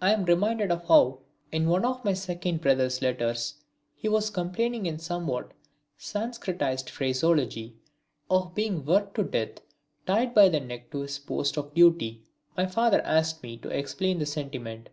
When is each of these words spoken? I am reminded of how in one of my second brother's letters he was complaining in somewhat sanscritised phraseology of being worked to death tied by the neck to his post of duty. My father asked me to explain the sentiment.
I 0.00 0.14
am 0.14 0.24
reminded 0.24 0.72
of 0.72 0.86
how 0.88 1.18
in 1.52 1.68
one 1.68 1.84
of 1.84 2.02
my 2.06 2.14
second 2.14 2.62
brother's 2.62 3.02
letters 3.02 3.56
he 3.94 4.08
was 4.08 4.30
complaining 4.30 4.86
in 4.86 4.98
somewhat 4.98 5.52
sanscritised 5.98 6.88
phraseology 6.88 7.76
of 8.30 8.54
being 8.54 8.82
worked 8.82 9.16
to 9.16 9.24
death 9.24 9.60
tied 10.06 10.32
by 10.32 10.48
the 10.48 10.60
neck 10.60 10.90
to 10.92 11.00
his 11.00 11.18
post 11.18 11.58
of 11.58 11.74
duty. 11.74 12.22
My 12.56 12.64
father 12.64 13.02
asked 13.02 13.42
me 13.42 13.58
to 13.58 13.68
explain 13.68 14.20
the 14.20 14.24
sentiment. 14.24 14.88